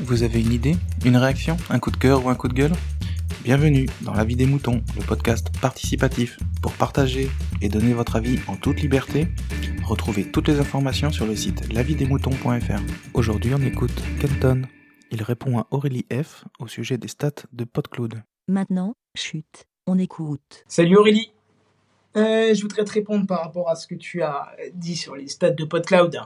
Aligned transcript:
Vous 0.00 0.22
avez 0.22 0.40
une 0.40 0.52
idée 0.52 0.76
Une 1.04 1.16
réaction 1.16 1.56
Un 1.70 1.80
coup 1.80 1.90
de 1.90 1.96
cœur 1.96 2.24
ou 2.24 2.28
un 2.28 2.36
coup 2.36 2.46
de 2.46 2.54
gueule? 2.54 2.72
Bienvenue 3.42 3.86
dans 4.02 4.14
La 4.14 4.24
vie 4.24 4.36
des 4.36 4.46
moutons, 4.46 4.80
le 4.96 5.02
podcast 5.02 5.48
participatif 5.60 6.38
pour 6.62 6.72
partager 6.72 7.28
et 7.60 7.68
donner 7.68 7.94
votre 7.94 8.14
avis 8.14 8.38
en 8.46 8.54
toute 8.54 8.80
liberté. 8.80 9.26
Retrouvez 9.82 10.30
toutes 10.30 10.46
les 10.46 10.60
informations 10.60 11.10
sur 11.10 11.26
le 11.26 11.34
site 11.34 11.72
lavidesmoutons.fr. 11.72 12.80
Aujourd'hui, 13.12 13.52
on 13.54 13.60
écoute 13.60 14.02
Kenton. 14.20 14.62
Il 15.10 15.20
répond 15.24 15.58
à 15.58 15.66
Aurélie 15.72 16.06
F 16.12 16.44
au 16.60 16.68
sujet 16.68 16.96
des 16.96 17.08
stats 17.08 17.46
de 17.52 17.64
PodCloud. 17.64 18.22
Maintenant, 18.46 18.94
chute, 19.16 19.66
on 19.88 19.98
écoute. 19.98 20.64
Salut 20.68 20.96
Aurélie. 20.96 21.32
Euh, 22.16 22.54
je 22.54 22.62
voudrais 22.62 22.84
te 22.84 22.92
répondre 22.92 23.26
par 23.26 23.42
rapport 23.42 23.68
à 23.68 23.74
ce 23.74 23.88
que 23.88 23.96
tu 23.96 24.22
as 24.22 24.46
dit 24.74 24.96
sur 24.96 25.16
les 25.16 25.26
stats 25.26 25.50
de 25.50 25.64
PodCloud. 25.64 26.20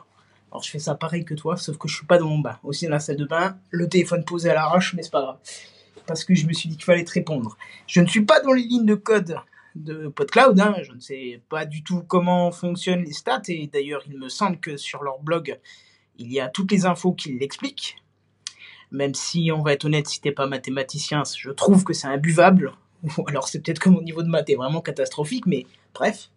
Alors 0.53 0.63
je 0.63 0.71
fais 0.71 0.79
ça 0.79 0.95
pareil 0.95 1.25
que 1.25 1.33
toi, 1.33 1.57
sauf 1.57 1.79
que 1.79 1.89
je 1.89 1.97
suis 1.97 2.07
pas 2.07 2.19
dans 2.19 2.29
mon 2.29 2.39
bain. 2.39 2.59
Aussi 2.63 2.85
dans 2.85 2.93
la 2.93 3.01
salle 3.01 3.17
de 3.17 3.25
bain, 3.25 3.57
le 3.71 3.89
téléphone 3.89 4.23
posé 4.23 4.51
à 4.51 4.55
l'arrache, 4.55 4.93
mais 4.93 5.03
c'est 5.03 5.11
pas 5.11 5.23
grave. 5.23 5.39
Parce 6.07 6.25
que 6.25 6.35
je 6.35 6.47
me 6.47 6.53
suis 6.53 6.69
dit 6.69 6.77
qu'il 6.77 6.85
fallait 6.85 7.05
te 7.05 7.13
répondre. 7.13 7.57
Je 7.87 8.03
ne 8.03 8.07
suis 8.07 8.27
pas 8.27 8.41
dans 8.41 8.53
les 8.53 8.63
lignes 8.63 8.85
de 8.85 8.95
code 8.95 9.37
de 9.75 10.09
PodCloud, 10.09 10.61
hein. 10.61 10.77
je 10.83 10.93
ne 10.93 11.01
sais 11.01 11.41
pas 11.49 11.65
du 11.65 11.83
tout 11.83 12.03
comment 12.07 12.51
fonctionnent 12.51 13.03
les 13.03 13.15
stats, 13.15 13.41
et 13.49 13.67
d'ailleurs 13.67 14.03
il 14.07 14.19
me 14.19 14.29
semble 14.29 14.61
que 14.61 14.77
sur 14.77 15.03
leur 15.03 15.21
blog, 15.21 15.59
il 16.19 16.31
y 16.31 16.39
a 16.39 16.49
toutes 16.49 16.71
les 16.71 16.85
infos 16.85 17.15
qui 17.15 17.33
l'expliquent. 17.39 17.97
Même 18.91 19.15
si, 19.15 19.51
on 19.51 19.63
va 19.63 19.73
être 19.73 19.87
honnête, 19.87 20.07
si 20.07 20.21
t'es 20.21 20.33
pas 20.33 20.47
mathématicien, 20.47 21.23
je 21.35 21.51
trouve 21.51 21.83
que 21.83 21.95
c'est 21.95 22.09
imbuvable. 22.09 22.75
Ou 23.17 23.25
alors 23.27 23.49
c'est 23.49 23.61
peut-être 23.61 23.79
que 23.79 23.89
mon 23.89 24.03
niveau 24.03 24.23
de 24.23 24.29
maths 24.29 24.51
est 24.51 24.57
vraiment 24.57 24.83
catastrophique, 24.83 25.47
mais 25.47 25.65
bref. 25.95 26.29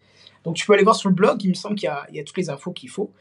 Donc 0.46 0.56
tu 0.56 0.66
peux 0.66 0.74
aller 0.74 0.84
voir 0.84 0.96
sur 0.96 1.10
le 1.10 1.16
blog, 1.16 1.44
il 1.44 1.50
me 1.50 1.54
semble 1.54 1.76
qu'il 1.76 1.92
y, 2.12 2.20
a 2.20 2.24
toutes 2.24 2.38
les 2.38 2.50
infos 2.50 2.72
qu'il 2.72 2.90
faut. 2.90 3.12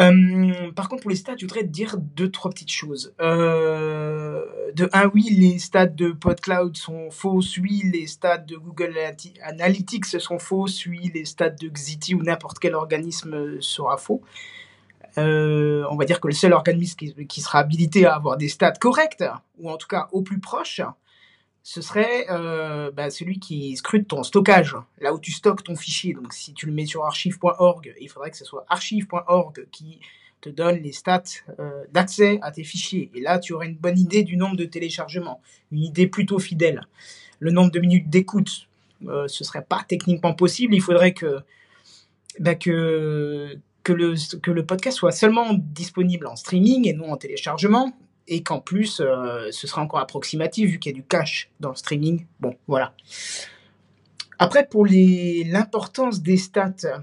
Euh, 0.00 0.72
par 0.72 0.88
contre, 0.88 1.02
pour 1.02 1.10
les 1.10 1.16
stats, 1.16 1.36
je 1.38 1.46
voudrais 1.46 1.62
te 1.62 1.68
dire 1.68 1.96
deux, 1.98 2.30
trois 2.30 2.50
petites 2.50 2.70
choses. 2.70 3.14
Euh, 3.20 4.44
de 4.74 4.88
un, 4.92 5.10
oui, 5.14 5.28
les 5.30 5.58
stats 5.58 5.86
de 5.86 6.10
PodCloud 6.10 6.76
sont 6.76 7.10
fausses. 7.10 7.56
Oui, 7.56 7.82
les 7.92 8.06
stats 8.06 8.38
de 8.38 8.56
Google 8.56 8.94
Analytics 9.42 10.04
sont 10.04 10.38
fausses. 10.38 10.84
Oui, 10.86 11.10
les 11.14 11.24
stats 11.24 11.50
de 11.50 11.68
Xiti 11.68 12.14
ou 12.14 12.22
n'importe 12.22 12.58
quel 12.58 12.74
organisme 12.74 13.60
sera 13.60 13.96
faux. 13.96 14.22
Euh, 15.18 15.84
on 15.90 15.96
va 15.96 16.04
dire 16.04 16.20
que 16.20 16.28
le 16.28 16.34
seul 16.34 16.52
organisme 16.52 16.96
qui, 16.96 17.26
qui, 17.26 17.40
sera 17.40 17.60
habilité 17.60 18.04
à 18.04 18.16
avoir 18.16 18.36
des 18.36 18.48
stats 18.48 18.72
correctes, 18.72 19.24
ou 19.58 19.70
en 19.70 19.78
tout 19.78 19.88
cas 19.88 20.08
au 20.12 20.20
plus 20.20 20.40
proche, 20.40 20.82
ce 21.68 21.80
serait 21.80 22.26
euh, 22.30 22.92
bah, 22.92 23.10
celui 23.10 23.40
qui 23.40 23.76
scrute 23.76 24.06
ton 24.06 24.22
stockage, 24.22 24.76
là 25.00 25.12
où 25.12 25.18
tu 25.18 25.32
stockes 25.32 25.64
ton 25.64 25.74
fichier. 25.74 26.14
Donc 26.14 26.32
si 26.32 26.54
tu 26.54 26.66
le 26.66 26.72
mets 26.72 26.86
sur 26.86 27.04
archive.org, 27.04 27.92
il 28.00 28.08
faudrait 28.08 28.30
que 28.30 28.36
ce 28.36 28.44
soit 28.44 28.64
archive.org 28.68 29.66
qui 29.72 29.98
te 30.40 30.48
donne 30.48 30.76
les 30.76 30.92
stats 30.92 31.24
euh, 31.58 31.82
d'accès 31.90 32.38
à 32.42 32.52
tes 32.52 32.62
fichiers. 32.62 33.10
Et 33.16 33.20
là, 33.20 33.40
tu 33.40 33.52
aurais 33.52 33.66
une 33.66 33.74
bonne 33.74 33.98
idée 33.98 34.22
du 34.22 34.36
nombre 34.36 34.54
de 34.54 34.64
téléchargements, 34.64 35.40
une 35.72 35.82
idée 35.82 36.06
plutôt 36.06 36.38
fidèle. 36.38 36.82
Le 37.40 37.50
nombre 37.50 37.72
de 37.72 37.80
minutes 37.80 38.08
d'écoute, 38.08 38.68
euh, 39.08 39.26
ce 39.26 39.42
serait 39.42 39.64
pas 39.68 39.84
techniquement 39.88 40.34
possible. 40.34 40.72
Il 40.72 40.80
faudrait 40.80 41.14
que, 41.14 41.40
bah, 42.38 42.54
le 42.64 44.60
podcast 44.60 44.98
soit 44.98 45.10
seulement 45.10 45.52
disponible 45.52 46.28
en 46.28 46.36
streaming 46.36 46.86
et 46.86 46.92
non 46.92 47.10
en 47.10 47.16
téléchargement 47.16 47.92
et 48.28 48.42
qu'en 48.42 48.60
plus, 48.60 49.00
euh, 49.00 49.50
ce 49.50 49.66
sera 49.66 49.82
encore 49.82 50.00
approximatif 50.00 50.70
vu 50.70 50.78
qu'il 50.78 50.92
y 50.92 50.94
a 50.94 50.96
du 50.96 51.04
cache 51.04 51.50
dans 51.60 51.70
le 51.70 51.76
streaming. 51.76 52.26
Bon, 52.40 52.56
voilà. 52.66 52.92
Après, 54.38 54.66
pour 54.66 54.86
l'importance 54.86 56.20
des 56.20 56.36
stats, 56.36 57.02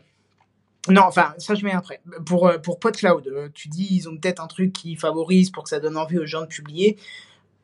non, 0.89 1.03
enfin, 1.03 1.33
ça 1.37 1.55
je 1.55 1.63
mets 1.63 1.71
après. 1.71 2.01
Pour, 2.25 2.47
euh, 2.47 2.57
pour 2.57 2.79
PodCloud, 2.79 3.27
euh, 3.27 3.49
tu 3.53 3.69
dis 3.69 3.87
ils 3.89 4.09
ont 4.09 4.17
peut-être 4.17 4.41
un 4.41 4.47
truc 4.47 4.73
qui 4.73 4.95
favorise 4.95 5.49
pour 5.49 5.63
que 5.63 5.69
ça 5.69 5.79
donne 5.79 5.97
envie 5.97 6.19
aux 6.19 6.25
gens 6.25 6.41
de 6.41 6.47
publier. 6.47 6.97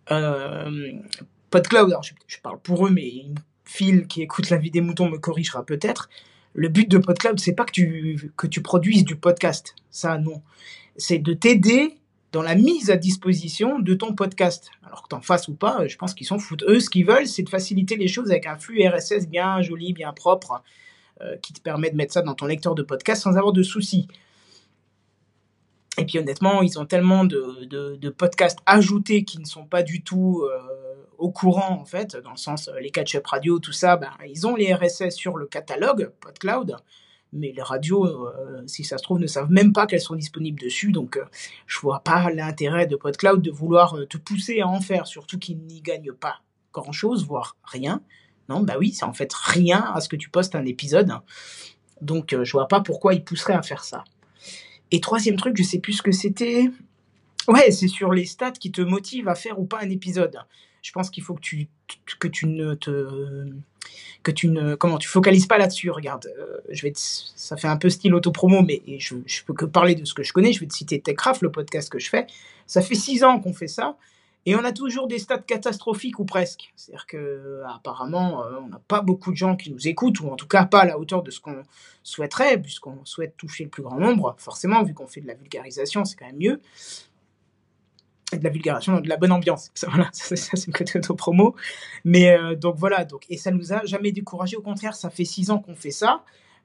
PodCloud, 0.07 1.89
alors 1.89 2.03
je, 2.03 2.39
parle 2.41 2.59
pour 2.59 2.87
eux, 2.87 2.89
mais 2.89 3.25
Phil 3.65 4.07
qui 4.07 4.21
écoute 4.21 4.49
la 4.49 4.57
vie 4.57 4.71
des 4.71 4.81
moutons 4.81 5.09
me 5.09 5.17
corrigera 5.17 5.63
peut-être. 5.63 6.09
Le 6.53 6.67
but 6.67 6.89
de 6.89 6.97
PodCloud, 6.97 7.39
c'est 7.39 7.53
pas 7.53 7.65
que 7.65 7.71
tu, 7.71 8.31
que 8.35 8.47
tu 8.47 8.61
produises 8.61 9.05
du 9.05 9.15
podcast. 9.15 9.75
Ça, 9.91 10.17
non. 10.17 10.41
C'est 10.97 11.19
de 11.19 11.33
t'aider 11.33 11.98
dans 12.31 12.41
la 12.41 12.55
mise 12.55 12.91
à 12.91 12.95
disposition 12.95 13.79
de 13.79 13.93
ton 13.93 14.13
podcast. 14.13 14.69
Alors 14.85 15.03
que 15.03 15.07
t'en 15.09 15.21
fasses 15.21 15.47
ou 15.47 15.55
pas, 15.55 15.87
je 15.87 15.97
pense 15.97 16.13
qu'ils 16.13 16.27
s'en 16.27 16.39
foutent. 16.39 16.63
Eux, 16.67 16.79
ce 16.79 16.89
qu'ils 16.89 17.05
veulent, 17.05 17.27
c'est 17.27 17.43
de 17.43 17.49
faciliter 17.49 17.95
les 17.95 18.07
choses 18.07 18.29
avec 18.31 18.45
un 18.45 18.57
flux 18.57 18.87
RSS 18.87 19.27
bien 19.27 19.61
joli, 19.61 19.93
bien 19.93 20.13
propre, 20.13 20.61
euh, 21.21 21.37
qui 21.37 21.53
te 21.53 21.61
permet 21.61 21.89
de 21.89 21.95
mettre 21.95 22.13
ça 22.13 22.21
dans 22.21 22.35
ton 22.35 22.45
lecteur 22.45 22.75
de 22.75 22.83
podcast 22.83 23.23
sans 23.23 23.35
avoir 23.35 23.53
de 23.53 23.63
soucis. 23.63 24.07
Et 25.97 26.05
puis 26.05 26.19
honnêtement, 26.19 26.61
ils 26.61 26.79
ont 26.79 26.85
tellement 26.85 27.25
de, 27.25 28.09
podcasts 28.09 28.59
ajoutés 28.65 29.23
qui 29.23 29.39
ne 29.39 29.45
sont 29.45 29.65
pas 29.65 29.83
du 29.83 30.01
tout 30.01 30.43
euh, 30.43 30.59
au 31.17 31.31
courant, 31.31 31.71
en 31.71 31.85
fait, 31.85 32.15
dans 32.15 32.31
le 32.31 32.37
sens, 32.37 32.69
euh, 32.69 32.79
les 32.79 32.91
catch-up 32.91 33.25
radio, 33.27 33.59
tout 33.59 33.73
ça, 33.73 33.97
ben, 33.97 34.11
ils 34.27 34.47
ont 34.47 34.55
les 34.55 34.73
RSS 34.73 35.15
sur 35.15 35.35
le 35.35 35.45
catalogue 35.45 36.11
PodCloud 36.21 36.77
mais 37.31 37.51
les 37.55 37.61
radios, 37.61 38.05
euh, 38.05 38.63
si 38.65 38.83
ça 38.83 38.97
se 38.97 39.03
trouve, 39.03 39.19
ne 39.19 39.27
savent 39.27 39.51
même 39.51 39.73
pas 39.73 39.85
qu'elles 39.85 40.01
sont 40.01 40.15
disponibles 40.15 40.59
dessus. 40.59 40.91
Donc, 40.91 41.17
euh, 41.17 41.25
je 41.67 41.79
vois 41.79 41.99
pas 41.99 42.31
l'intérêt 42.31 42.87
de 42.87 42.95
PodCloud 42.95 43.41
de 43.41 43.51
vouloir 43.51 43.95
euh, 43.95 44.05
te 44.05 44.17
pousser 44.17 44.61
à 44.61 44.67
en 44.67 44.81
faire, 44.81 45.07
surtout 45.07 45.37
qu'ils 45.37 45.59
n'y 45.59 45.81
gagnent 45.81 46.13
pas 46.13 46.41
grand-chose, 46.73 47.25
voire 47.25 47.57
rien. 47.63 48.01
Non, 48.47 48.61
bah 48.61 48.75
oui, 48.79 48.91
c'est 48.91 49.05
en 49.05 49.13
fait 49.13 49.31
rien 49.33 49.91
à 49.93 50.01
ce 50.01 50.09
que 50.09 50.15
tu 50.15 50.29
postes 50.29 50.55
un 50.55 50.65
épisode. 50.65 51.11
Donc, 52.01 52.35
je 52.41 52.51
vois 52.51 52.67
pas 52.67 52.81
pourquoi 52.81 53.13
ils 53.13 53.23
pousseraient 53.23 53.53
à 53.53 53.61
faire 53.61 53.83
ça. 53.83 54.03
Et 54.91 55.01
troisième 55.01 55.35
truc, 55.35 55.55
je 55.57 55.63
sais 55.63 55.79
plus 55.79 55.93
ce 55.93 56.01
que 56.01 56.11
c'était. 56.11 56.69
Ouais, 57.47 57.69
c'est 57.71 57.87
sur 57.87 58.11
les 58.11 58.25
stats 58.25 58.51
qui 58.51 58.71
te 58.71 58.81
motivent 58.81 59.27
à 59.27 59.35
faire 59.35 59.59
ou 59.59 59.65
pas 59.65 59.79
un 59.81 59.89
épisode. 59.89 60.39
Je 60.81 60.91
pense 60.91 61.09
qu'il 61.09 61.23
faut 61.23 61.35
que 61.35 61.41
tu, 61.41 61.67
que 62.19 62.27
tu 62.27 62.47
ne 62.47 62.73
te 62.73 63.51
que 64.23 64.31
tu 64.31 64.49
ne 64.49 64.75
comment 64.75 64.97
tu 64.97 65.07
focalises 65.07 65.47
pas 65.47 65.57
là-dessus. 65.57 65.89
Regarde, 65.89 66.27
euh, 66.37 66.57
je 66.69 66.81
vais 66.83 66.93
ça 66.95 67.57
fait 67.57 67.67
un 67.67 67.77
peu 67.77 67.89
style 67.89 68.13
autopromo, 68.13 68.61
mais 68.61 68.81
je, 68.99 69.15
peux 69.45 69.53
que 69.53 69.65
parler 69.65 69.95
de 69.95 70.05
ce 70.05 70.13
que 70.13 70.23
je 70.23 70.33
connais. 70.33 70.53
Je 70.53 70.59
vais 70.59 70.67
te 70.67 70.73
citer 70.73 70.99
Techcraft, 70.99 71.41
le 71.41 71.51
podcast 71.51 71.89
que 71.89 71.99
je 71.99 72.09
fais. 72.09 72.27
Ça 72.67 72.81
fait 72.81 72.95
six 72.95 73.23
ans 73.23 73.39
qu'on 73.39 73.53
fait 73.53 73.67
ça. 73.67 73.97
Et 74.45 74.55
on 74.55 74.63
a 74.63 74.71
toujours 74.71 75.07
des 75.07 75.19
stats 75.19 75.39
catastrophiques 75.39 76.17
ou 76.19 76.25
presque. 76.25 76.71
C'est-à-dire 76.75 77.05
que 77.05 77.61
apparemment, 77.67 78.43
euh, 78.43 78.59
on 78.63 78.67
n'a 78.67 78.81
pas 78.87 79.01
beaucoup 79.01 79.31
de 79.31 79.35
gens 79.35 79.55
qui 79.55 79.69
nous 79.71 79.87
écoutent, 79.87 80.21
ou 80.21 80.29
en 80.29 80.35
tout 80.35 80.47
cas 80.47 80.65
pas 80.65 80.79
à 80.79 80.85
la 80.85 80.97
hauteur 80.97 81.23
de 81.23 81.29
ce 81.29 81.39
qu'on 81.41 81.63
souhaiterait, 82.03 82.59
puisqu'on 82.59 83.03
souhaite 83.03 83.35
toucher 83.37 83.65
le 83.65 83.69
plus 83.69 83.83
grand 83.83 83.99
nombre. 83.99 84.35
Forcément, 84.37 84.81
vu 84.83 84.93
qu'on 84.93 85.07
fait 85.07 85.21
de 85.21 85.27
la 85.27 85.33
vulgarisation, 85.33 86.05
c'est 86.05 86.15
quand 86.15 86.25
même 86.25 86.37
mieux 86.37 86.61
de 88.37 88.43
la 88.43 88.49
vulgarisation, 88.49 88.99
de 88.99 89.09
la 89.09 89.17
bonne 89.17 89.31
ambiance. 89.31 89.71
Ça, 89.73 89.87
voilà, 89.89 90.09
ça, 90.13 90.35
c'est 90.35 90.67
le 90.67 90.73
côté 90.73 90.99
auto-promo. 90.99 91.55
Mais 92.05 92.31
euh, 92.31 92.55
donc 92.55 92.75
voilà, 92.77 93.05
donc, 93.05 93.25
et 93.29 93.37
ça 93.37 93.51
nous 93.51 93.73
a 93.73 93.85
jamais 93.85 94.11
découragé. 94.11 94.57
Au 94.57 94.61
contraire, 94.61 94.95
ça 94.95 95.09
fait 95.09 95.25
six 95.25 95.51
ans 95.51 95.59
qu'on 95.59 95.75
fait 95.75 95.91
ça. 95.91 96.23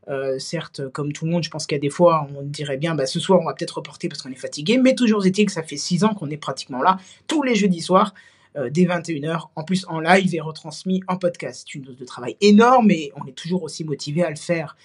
Euh, 0.08 0.38
certes, 0.38 0.86
comme 0.90 1.12
tout 1.12 1.24
le 1.24 1.30
monde, 1.30 1.42
je 1.42 1.50
pense 1.50 1.66
qu'il 1.66 1.76
y 1.76 1.78
a 1.78 1.80
des 1.80 1.90
fois, 1.90 2.28
on 2.36 2.42
dirait 2.42 2.76
bien, 2.76 2.94
bah, 2.94 3.06
ce 3.06 3.18
soir, 3.18 3.40
on 3.40 3.46
va 3.46 3.54
peut-être 3.54 3.78
reporter 3.78 4.08
parce 4.08 4.20
qu'on 4.20 4.30
est 4.30 4.36
fatigué. 4.36 4.78
Mais 4.78 4.94
toujours 4.94 5.24
est-il 5.24 5.46
que 5.46 5.52
ça 5.52 5.62
fait 5.62 5.78
six 5.78 6.04
ans 6.04 6.14
qu'on 6.14 6.30
est 6.30 6.36
pratiquement 6.36 6.82
là, 6.82 6.98
tous 7.26 7.42
les 7.42 7.54
jeudis 7.54 7.80
soirs, 7.80 8.14
euh, 8.56 8.68
dès 8.70 8.84
21h, 8.84 9.48
en 9.56 9.64
plus 9.64 9.86
en 9.88 10.00
live 10.00 10.34
et 10.34 10.40
retransmis 10.40 11.02
en 11.08 11.16
podcast. 11.16 11.74
Une 11.74 11.82
dose 11.82 11.96
de 11.96 12.04
travail 12.04 12.36
énorme 12.40 12.90
et 12.90 13.12
on 13.16 13.26
est 13.26 13.32
toujours 13.32 13.62
aussi 13.62 13.84
motivé 13.84 14.22
à 14.22 14.30
le 14.30 14.36
faire. 14.36 14.76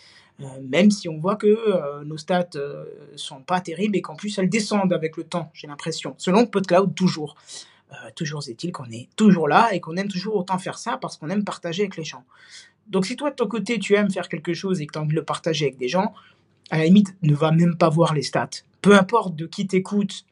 Euh, 0.42 0.46
même 0.62 0.90
si 0.90 1.10
on 1.10 1.18
voit 1.18 1.36
que 1.36 1.48
euh, 1.48 2.04
nos 2.06 2.18
stats 2.18 2.50
euh, 2.56 2.86
sont 3.16 3.42
pas 3.42 3.60
terribles 3.60 3.98
et 3.98 4.02
qu'en 4.02 4.16
plus 4.16 4.38
elles 4.38 4.50
descendent 4.50 4.94
avec 4.94 5.18
le 5.18 5.24
temps, 5.24 5.52
j'ai 5.54 5.68
l'impression. 5.68 6.16
Selon 6.18 6.46
PodCloud, 6.46 6.96
toujours. 6.96 7.36
toujours 8.16 8.48
est-il 8.48 8.72
qu'on 8.72 8.90
est 8.92 9.10
toujours 9.16 9.48
là 9.48 9.74
et 9.74 9.80
qu'on 9.80 9.98
aime 9.98 10.08
toujours 10.08 10.36
autant 10.36 10.58
faire 10.60 10.78
ça 10.78 10.98
parce 10.98 11.18
qu'on 11.18 11.30
aime 11.30 11.44
partager 11.44 11.84
avec 11.84 11.98
les 11.98 12.04
gens. 12.04 12.24
Donc 12.88 13.06
si 13.06 13.16
toi 13.16 13.32
de 13.32 13.36
ton 13.36 13.48
côté 13.48 13.80
tu 13.80 13.96
aimes 13.96 14.12
faire 14.12 14.30
quelque 14.30 14.54
chose 14.54 14.80
et 14.80 14.86
que 14.86 14.94
tu 14.94 15.00
as 15.00 15.02
envie 15.02 15.12
de 15.12 15.16
le 15.16 15.26
partager 15.26 15.66
avec 15.66 15.78
des 15.78 15.90
gens, 15.90 16.14
à 16.70 16.78
la 16.78 16.86
limite 16.86 17.16
ne 17.24 17.34
va 17.34 17.52
même 17.52 17.76
pas 17.76 17.90
voir 17.90 18.14
les 18.14 18.22
stats. 18.22 18.64
Peu 18.82 18.96
importe 18.96 19.36
de 19.36 19.46
qui 19.46 19.68
t'écoute, 19.68 20.26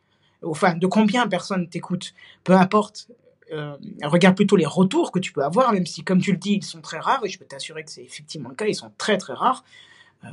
enfin 0.43 0.75
de 0.75 0.87
combien 0.87 1.27
personnes 1.27 1.67
t'écoutent, 1.67 2.13
peu 2.43 2.53
importe. 2.53 3.09
regarde 4.03 4.35
plutôt 4.35 4.55
les 4.55 4.65
retours 4.65 5.11
que 5.11 5.19
tu 5.19 5.33
peux 5.33 5.43
avoir, 5.43 5.73
même 5.73 5.87
si 5.87 6.03
comme 6.03 6.21
tu 6.21 6.31
le 6.31 6.37
dis 6.37 6.53
ils 6.53 6.63
sont 6.63 6.81
très 6.81 6.99
rares 6.99 7.25
et 7.25 7.29
je 7.29 7.39
peux 7.39 7.45
t'assurer 7.45 7.83
que 7.83 7.91
c'est 7.91 8.03
effectivement 8.03 8.49
le 8.49 8.55
cas, 8.55 8.67
ils 8.67 8.75
sont 8.75 8.91
très 8.97 9.17
très 9.17 9.33
rares. 9.33 9.63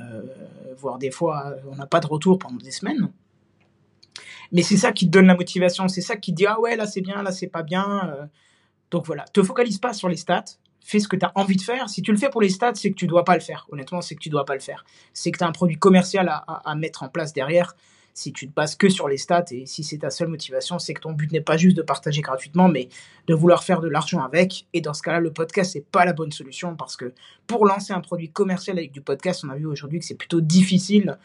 Euh, 0.00 0.23
voire 0.76 0.99
des 0.99 1.11
fois 1.11 1.55
on 1.70 1.76
n'a 1.76 1.87
pas 1.87 2.00
de 2.00 2.06
retour 2.06 2.38
pendant 2.38 2.56
des 2.56 2.70
semaines. 2.70 3.11
Mais 4.52 4.62
c'est 4.62 4.76
ça 4.76 4.93
qui 4.93 5.06
te 5.06 5.11
donne 5.11 5.26
la 5.26 5.35
motivation, 5.35 5.88
c'est 5.88 6.00
ça 6.00 6.17
qui 6.17 6.32
te 6.32 6.37
dit 6.37 6.46
ah 6.46 6.61
ouais 6.61 6.76
là 6.76 6.87
c'est 6.87 7.00
bien, 7.00 7.23
là 7.23 7.32
c'est 7.32 7.49
pas 7.49 7.62
bien. 7.62 8.08
Euh. 8.08 8.26
Donc 8.91 9.06
voilà, 9.06 9.25
te 9.25 9.43
focalise 9.43 9.79
pas 9.79 9.93
sur 9.93 10.08
les 10.08 10.17
stats, 10.17 10.44
fais 10.85 11.00
ce 11.00 11.08
que 11.08 11.17
tu 11.17 11.25
as 11.25 11.32
envie 11.35 11.56
de 11.56 11.62
faire. 11.62 11.88
Si 11.88 12.02
tu 12.02 12.12
le 12.12 12.19
fais 12.19 12.29
pour 12.29 12.43
les 12.43 12.50
stats, 12.50 12.75
c'est 12.75 12.91
que 12.91 12.96
tu 12.96 13.06
dois 13.06 13.25
pas 13.25 13.35
le 13.35 13.41
faire. 13.41 13.67
Honnêtement, 13.73 14.00
c'est 14.02 14.14
que 14.14 14.20
tu 14.20 14.29
dois 14.29 14.44
pas 14.44 14.55
le 14.55 14.61
faire. 14.61 14.85
C'est 15.12 15.32
que 15.32 15.38
tu 15.38 15.44
as 15.44 15.49
un 15.49 15.52
produit 15.52 15.79
commercial 15.79 16.29
à, 16.29 16.75
mettre 16.76 17.02
en 17.02 17.08
place 17.08 17.32
derrière 17.32 17.75
si 18.14 18.32
tu 18.32 18.49
te 18.49 18.55
bases 18.55 18.76
que 18.76 18.88
sur 18.88 19.08
les 19.08 19.19
stats 19.19 19.44
et 19.50 19.66
si 19.66 19.82
c'est 19.82 19.99
ta 19.99 20.11
seule 20.11 20.28
motivation, 20.28 20.78
c'est 20.78 20.94
que 20.94 21.00
ton 21.00 21.12
but 21.12 21.31
n'est 21.32 21.40
pas 21.40 21.56
juste 21.56 21.76
de 21.76 21.82
partager 21.82 22.22
gratuitement, 22.22 22.69
mais 22.69 22.88
de 23.26 23.34
vouloir 23.34 23.64
faire 23.64 23.81
de 23.81 23.88
l'argent 23.88 24.22
avec. 24.22 24.66
Et 24.72 24.81
dans 24.81 24.94
ce 24.94 25.02
cas-là, 25.02 25.19
le 25.19 25.32
podcast, 25.32 25.72
c'est 25.72 25.84
pas 25.84 26.05
la 26.05 26.12
bonne 26.12 26.31
solution 26.31 26.76
parce 26.76 26.96
que 26.96 27.12
pour 27.49 27.66
lancer 27.66 27.93
un 27.93 28.00
produit 28.00 28.31
commercial 28.31 28.78
avec 28.78 28.93
du 28.93 29.00
podcast, 29.00 29.44
on 29.44 29.50
a 29.50 29.56
vu 29.56 29.66
aujourd'hui 29.66 29.99
que 29.99 30.05
c'est 30.06 30.14
plutôt 30.14 30.40
difficile. 30.40 31.19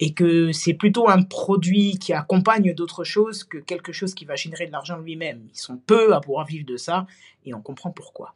et 0.00 0.14
que 0.14 0.50
c'est 0.52 0.74
plutôt 0.74 1.08
un 1.08 1.22
produit 1.22 1.98
qui 1.98 2.12
accompagne 2.12 2.74
d'autres 2.74 3.04
choses 3.04 3.44
que 3.44 3.58
quelque 3.58 3.92
chose 3.92 4.14
qui 4.14 4.24
va 4.24 4.34
générer 4.34 4.66
de 4.66 4.72
l'argent 4.72 4.98
lui-même. 4.98 5.42
Ils 5.54 5.58
sont 5.58 5.76
peu 5.76 6.14
à 6.14 6.20
pouvoir 6.20 6.46
vivre 6.46 6.64
de 6.66 6.76
ça 6.76 7.06
et 7.44 7.54
on 7.54 7.60
comprend 7.60 7.90
pourquoi. 7.90 8.32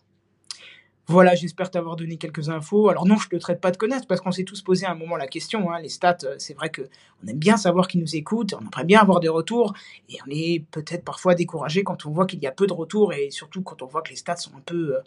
Voilà, 1.09 1.37
j'espère 1.37 1.71
t'avoir 1.71 1.95
donné 1.95 2.17
quelques 2.17 2.49
infos. 2.49 2.89
Alors 2.89 3.07
non, 3.07 3.17
je 3.17 3.29
te 3.29 3.37
traite 3.37 3.61
pas 3.61 3.71
de 3.71 3.77
connaître 3.77 4.09
parce 4.09 4.21
qu'on 4.21 4.33
s'est 4.33 4.43
tous 4.43 4.61
posé 4.63 4.87
à 4.87 4.91
un 4.91 4.97
moment 4.97 5.17
la 5.17 5.29
question. 5.29 5.71
Hein. 5.71 5.81
Les 5.81 5.89
stats, 5.89 6.17
euh, 6.25 6.35
c'est 6.39 6.55
vrai 6.55 6.69
que 6.69 6.83
on 7.23 7.29
aime 7.29 7.39
bien 7.39 7.57
savoir 7.57 7.87
qui 7.87 7.99
nous 7.99 8.17
écoute, 8.17 8.55
on 8.55 8.61
aimerait 8.61 8.85
bien 8.85 9.01
avoir 9.01 9.21
des 9.21 9.29
retours 9.29 9.73
et 10.09 10.17
on 10.27 10.31
est 10.31 10.65
peut-être 10.73 11.05
parfois 11.05 11.37
découragé 11.37 11.85
quand 11.85 12.07
on 12.07 12.11
voit 12.11 12.27
qu'il 12.27 12.41
y 12.41 12.47
a 12.49 12.51
peu 12.51 12.67
de 12.67 12.73
retours 12.73 13.13
et 13.13 13.31
surtout 13.31 13.63
quand 13.63 13.83
on 13.83 13.87
voit 13.87 14.03
que 14.03 14.11
les 14.11 14.17
stats 14.17 14.37
sont 14.37 14.51
un 14.57 14.63
peu 14.67 14.97
euh, 14.97 15.01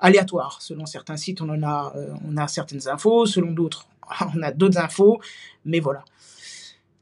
aléatoires. 0.00 0.62
Selon 0.62 0.86
certains 0.86 1.18
sites, 1.18 1.42
on 1.42 1.50
en 1.50 1.62
a, 1.62 1.92
euh, 1.94 2.14
on 2.26 2.38
a 2.38 2.48
certaines 2.48 2.88
infos, 2.88 3.26
selon 3.26 3.52
d'autres, 3.52 3.86
on 4.34 4.42
a 4.42 4.50
d'autres 4.50 4.78
infos, 4.78 5.20
mais 5.66 5.80
voilà. 5.80 6.04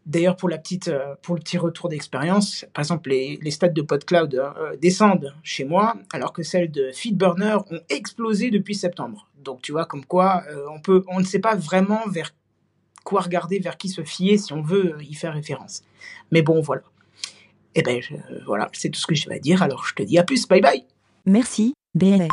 D'ailleurs, 0.04 0.36
pour 0.36 0.48
la 0.48 0.58
petite, 0.58 0.88
euh, 0.88 1.14
pour 1.22 1.36
le 1.36 1.40
petit 1.40 1.58
retour 1.58 1.88
d'expérience, 1.88 2.66
par 2.74 2.82
exemple, 2.82 3.10
les, 3.10 3.38
les 3.40 3.50
stats 3.52 3.68
de 3.68 3.82
PodCloud 3.82 4.34
euh, 4.34 4.76
descendent 4.76 5.32
chez 5.44 5.64
moi, 5.64 5.94
alors 6.12 6.32
que 6.32 6.42
celles 6.42 6.70
de 6.72 6.90
FeedBurner 6.92 7.56
ont 7.70 7.80
explosé 7.88 8.50
depuis 8.50 8.74
septembre. 8.74 9.28
Donc, 9.44 9.62
tu 9.62 9.70
vois, 9.72 9.84
comme 9.86 10.04
quoi, 10.04 10.42
euh, 10.50 10.64
on 10.74 10.80
peut, 10.80 11.04
on 11.06 11.20
ne 11.20 11.24
sait 11.24 11.38
pas 11.38 11.54
vraiment 11.54 12.00
vers 12.08 12.34
quoi 13.04 13.20
regarder, 13.20 13.58
vers 13.60 13.76
qui 13.76 13.88
se 13.88 14.02
fier 14.02 14.38
si 14.38 14.52
on 14.52 14.62
veut 14.62 14.96
y 15.02 15.14
faire 15.14 15.34
référence. 15.34 15.82
Mais 16.32 16.42
bon, 16.42 16.60
voilà. 16.60 16.82
Et 17.74 17.82
ben, 17.82 18.02
je- 18.02 18.14
voilà, 18.44 18.68
c'est 18.72 18.90
tout 18.90 19.00
ce 19.00 19.06
que 19.06 19.14
je 19.14 19.28
vais 19.28 19.38
dire. 19.40 19.62
Alors, 19.62 19.86
je 19.86 19.94
te 19.94 20.02
dis 20.02 20.18
à 20.18 20.24
plus. 20.24 20.46
Bye 20.48 20.60
bye. 20.60 20.84
Merci, 21.26 21.74
BLA. 21.94 22.28